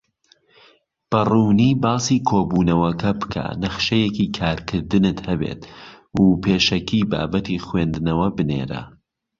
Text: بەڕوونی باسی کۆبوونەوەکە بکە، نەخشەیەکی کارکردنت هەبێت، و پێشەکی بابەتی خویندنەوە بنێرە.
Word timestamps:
بەڕوونی 1.09 1.71
باسی 1.83 2.17
کۆبوونەوەکە 2.29 3.11
بکە، 3.19 3.45
نەخشەیەکی 3.63 4.31
کارکردنت 4.37 5.17
هەبێت، 5.29 5.61
و 6.19 6.23
پێشەکی 6.43 7.07
بابەتی 7.11 7.63
خویندنەوە 7.65 8.27
بنێرە. 8.37 8.81